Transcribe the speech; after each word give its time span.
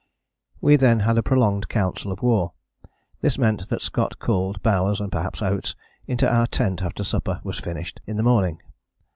We 0.61 0.77
then 0.77 1.01
had 1.01 1.19
a 1.19 1.21
prolonged 1.21 1.69
council 1.69 2.11
of 2.11 2.23
war. 2.23 2.53
This 3.21 3.37
meant 3.37 3.69
that 3.69 3.83
Scott 3.83 4.17
called 4.17 4.63
Bowers, 4.63 4.99
and 4.99 5.11
perhaps 5.11 5.43
Oates, 5.43 5.75
into 6.07 6.27
our 6.27 6.47
tent 6.47 6.81
after 6.81 7.03
supper 7.03 7.39
was 7.43 7.59
finished 7.59 8.01
in 8.07 8.17
the 8.17 8.23
morning. 8.23 8.63